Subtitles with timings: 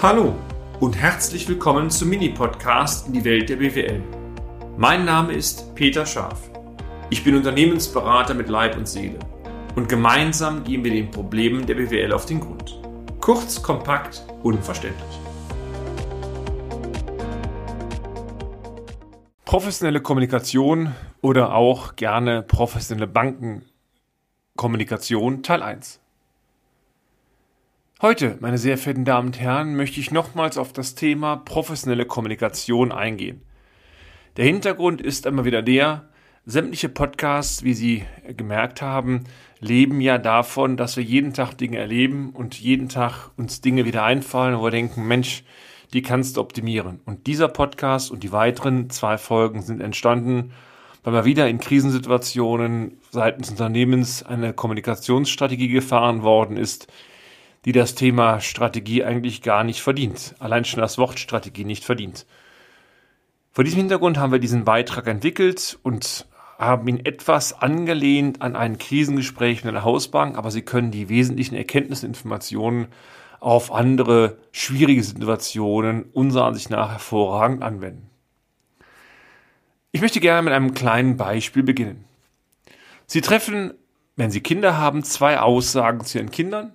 [0.00, 0.36] Hallo
[0.78, 4.00] und herzlich willkommen zum Mini-Podcast in die Welt der BWL.
[4.76, 6.52] Mein Name ist Peter Scharf.
[7.10, 9.18] Ich bin Unternehmensberater mit Leib und Seele
[9.74, 12.80] und gemeinsam gehen wir den Problemen der BWL auf den Grund.
[13.20, 15.18] Kurz, kompakt, unverständlich.
[19.44, 25.98] Professionelle Kommunikation oder auch gerne professionelle Bankenkommunikation Teil 1.
[28.00, 32.92] Heute, meine sehr verehrten Damen und Herren, möchte ich nochmals auf das Thema professionelle Kommunikation
[32.92, 33.42] eingehen.
[34.36, 36.08] Der Hintergrund ist einmal wieder der,
[36.46, 38.04] sämtliche Podcasts, wie Sie
[38.36, 39.24] gemerkt haben,
[39.58, 44.04] leben ja davon, dass wir jeden Tag Dinge erleben und jeden Tag uns Dinge wieder
[44.04, 45.42] einfallen, wo wir denken, Mensch,
[45.92, 47.00] die kannst du optimieren.
[47.04, 50.52] Und dieser Podcast und die weiteren zwei Folgen sind entstanden,
[51.02, 56.86] weil wir wieder in Krisensituationen seitens Unternehmens eine Kommunikationsstrategie gefahren worden ist,
[57.68, 60.34] die das Thema Strategie eigentlich gar nicht verdient.
[60.38, 62.24] Allein schon das Wort Strategie nicht verdient.
[63.52, 66.26] Vor diesem Hintergrund haben wir diesen Beitrag entwickelt und
[66.58, 71.56] haben ihn etwas angelehnt an ein Krisengespräch mit einer Hausbank, aber Sie können die wesentlichen
[71.56, 72.86] Erkenntnisse und Informationen
[73.38, 78.08] auf andere schwierige Situationen unserer Ansicht nach hervorragend anwenden.
[79.92, 82.06] Ich möchte gerne mit einem kleinen Beispiel beginnen.
[83.04, 83.74] Sie treffen,
[84.16, 86.72] wenn Sie Kinder haben, zwei Aussagen zu Ihren Kindern.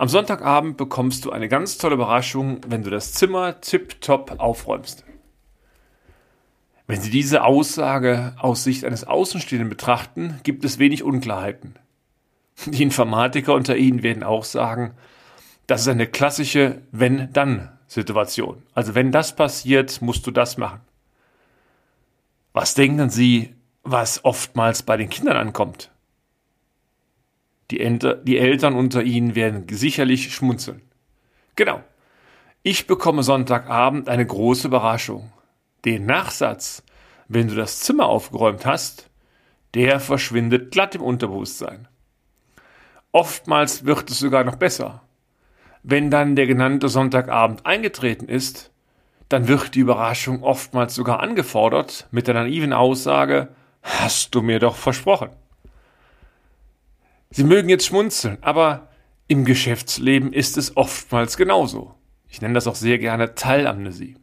[0.00, 5.04] Am Sonntagabend bekommst du eine ganz tolle Überraschung, wenn du das Zimmer tipptopp aufräumst.
[6.86, 11.74] Wenn Sie diese Aussage aus Sicht eines Außenstehenden betrachten, gibt es wenig Unklarheiten.
[12.66, 14.94] Die Informatiker unter Ihnen werden auch sagen,
[15.66, 18.62] das ist eine klassische Wenn-Dann-Situation.
[18.74, 20.80] Also wenn das passiert, musst du das machen.
[22.52, 25.90] Was denken Sie, was oftmals bei den Kindern ankommt?
[27.70, 30.82] Die, Enter die Eltern unter Ihnen werden sicherlich schmunzeln.
[31.56, 31.82] Genau.
[32.62, 35.32] Ich bekomme Sonntagabend eine große Überraschung.
[35.84, 36.82] Den Nachsatz,
[37.28, 39.10] wenn du das Zimmer aufgeräumt hast,
[39.74, 41.88] der verschwindet glatt im Unterbewusstsein.
[43.12, 45.02] Oftmals wird es sogar noch besser.
[45.82, 48.70] Wenn dann der genannte Sonntagabend eingetreten ist,
[49.28, 53.48] dann wird die Überraschung oftmals sogar angefordert mit der naiven Aussage,
[53.82, 55.30] hast du mir doch versprochen.
[57.30, 58.88] Sie mögen jetzt schmunzeln, aber
[59.26, 61.94] im Geschäftsleben ist es oftmals genauso.
[62.28, 64.16] Ich nenne das auch sehr gerne Teilamnesie.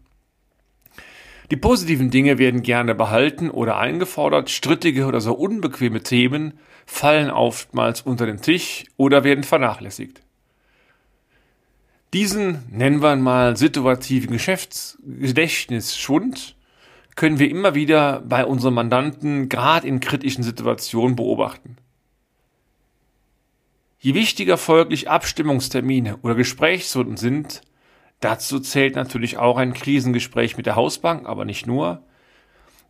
[1.51, 6.55] Die positiven Dinge werden gerne behalten oder eingefordert, strittige oder so unbequeme Themen
[6.88, 10.23] fallen oftmals unter den Tisch oder werden vernachlässigt.
[12.13, 16.55] Diesen, nennen wir mal, situativen Geschäftsgedächtnisschwund
[17.16, 21.77] können wir immer wieder bei unseren Mandanten gerade in kritischen Situationen beobachten.
[24.05, 27.61] Je wichtiger folglich Abstimmungstermine oder Gesprächsrunden sind,
[28.19, 32.03] dazu zählt natürlich auch ein Krisengespräch mit der Hausbank, aber nicht nur,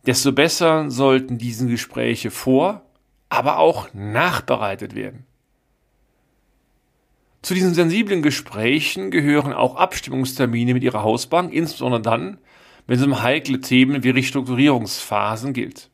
[0.04, 2.82] desto besser sollten diese Gespräche vor,
[3.30, 5.24] aber auch nachbereitet werden.
[7.40, 12.36] Zu diesen sensiblen Gesprächen gehören auch Abstimmungstermine mit Ihrer Hausbank, insbesondere dann,
[12.86, 15.88] wenn es um heikle Themen wie Restrukturierungsphasen gilt.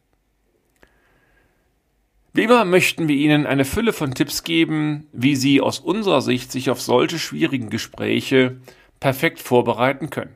[2.34, 6.50] Wie immer möchten wir Ihnen eine Fülle von Tipps geben, wie Sie aus unserer Sicht
[6.50, 8.58] sich auf solche schwierigen Gespräche
[9.00, 10.34] perfekt vorbereiten können.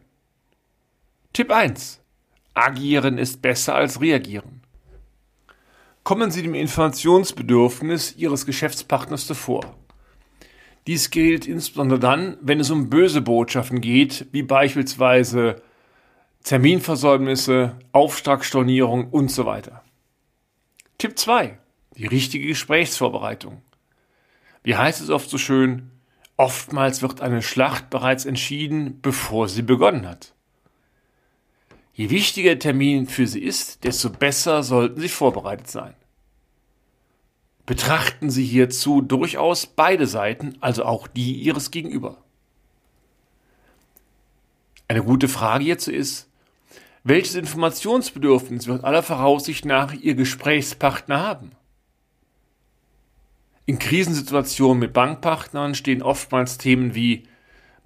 [1.32, 2.02] Tipp 1.
[2.52, 4.60] Agieren ist besser als reagieren.
[6.04, 9.74] Kommen Sie dem Informationsbedürfnis Ihres Geschäftspartners zuvor.
[10.86, 15.62] Dies gilt insbesondere dann, wenn es um böse Botschaften geht, wie beispielsweise
[16.44, 19.82] Terminversäumnisse, Auftragsstornierung und so weiter.
[20.98, 21.58] Tipp 2.
[21.96, 23.62] Die richtige Gesprächsvorbereitung.
[24.62, 25.90] Wie heißt es oft so schön,
[26.36, 30.34] oftmals wird eine Schlacht bereits entschieden, bevor sie begonnen hat.
[31.92, 35.94] Je wichtiger der Termin für Sie ist, desto besser sollten Sie vorbereitet sein
[37.66, 42.18] betrachten Sie hierzu durchaus beide Seiten, also auch die Ihres Gegenüber.
[44.88, 46.30] Eine gute Frage hierzu ist,
[47.02, 51.50] welches Informationsbedürfnis wird aller Voraussicht nach Ihr Gesprächspartner haben?
[53.68, 57.24] In Krisensituationen mit Bankpartnern stehen oftmals Themen wie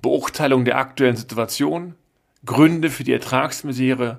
[0.02, 1.94] Beurteilung der aktuellen Situation,
[2.44, 4.18] Gründe für die Ertragsmisere,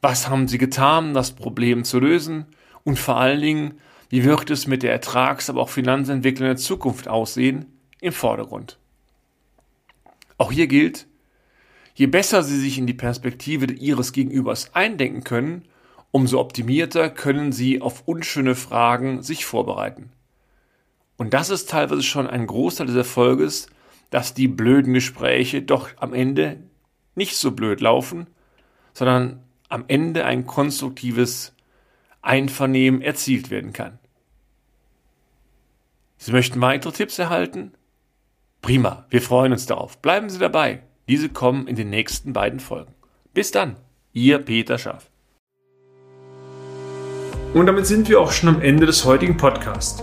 [0.00, 2.46] was haben Sie getan, um das Problem zu lösen
[2.84, 3.74] und vor allen Dingen,
[4.08, 7.66] wie wird es mit der Ertrags-, aber auch Finanzentwicklung in der Zukunft aussehen,
[8.00, 8.78] im Vordergrund.
[10.38, 11.06] Auch hier gilt,
[11.96, 15.64] je besser Sie sich in die Perspektive Ihres Gegenübers eindenken können,
[16.12, 20.12] umso optimierter können Sie auf unschöne Fragen sich vorbereiten.
[21.18, 23.66] Und das ist teilweise schon ein Großteil des Erfolges,
[24.10, 26.62] dass die blöden Gespräche doch am Ende
[27.14, 28.28] nicht so blöd laufen,
[28.94, 31.54] sondern am Ende ein konstruktives
[32.22, 33.98] Einvernehmen erzielt werden kann.
[36.16, 37.72] Sie möchten weitere Tipps erhalten?
[38.62, 39.98] Prima, wir freuen uns darauf.
[39.98, 40.82] Bleiben Sie dabei.
[41.08, 42.94] Diese kommen in den nächsten beiden Folgen.
[43.34, 43.76] Bis dann,
[44.12, 45.10] Ihr Peter Schaff.
[47.54, 50.02] Und damit sind wir auch schon am Ende des heutigen Podcasts.